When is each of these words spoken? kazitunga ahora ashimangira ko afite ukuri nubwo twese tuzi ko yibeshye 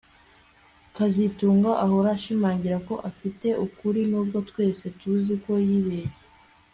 kazitunga 0.95 1.69
ahora 1.83 2.09
ashimangira 2.17 2.77
ko 2.87 2.93
afite 3.09 3.47
ukuri 3.65 4.01
nubwo 4.09 4.37
twese 4.49 4.85
tuzi 4.99 5.33
ko 5.43 5.51
yibeshye 5.67 6.23